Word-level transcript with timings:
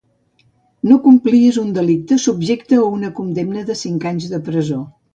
No 0.91 0.97
complir 1.07 1.41
és 1.51 1.59
un 1.65 1.69
delicte 1.77 2.19
subjecte 2.25 2.83
a 2.87 2.91
una 2.97 3.15
condemna 3.23 3.67
de 3.71 3.81
cinc 3.87 4.13
anys 4.15 4.31
de 4.35 4.45
presó. 4.53 4.85